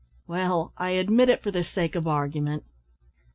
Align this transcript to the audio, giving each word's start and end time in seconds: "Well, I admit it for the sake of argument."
"Well, 0.25 0.73
I 0.77 0.89
admit 0.97 1.29
it 1.29 1.43
for 1.43 1.51
the 1.51 1.63
sake 1.63 1.93
of 1.93 2.07
argument." 2.07 2.63